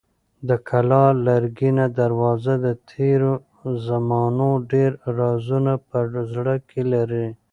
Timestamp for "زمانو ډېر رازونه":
3.87-5.73